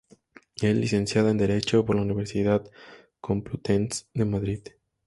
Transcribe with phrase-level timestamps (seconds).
[0.59, 2.67] Es Licenciada en Derecho por la Universidad
[3.19, 4.61] Complutense de Madrid.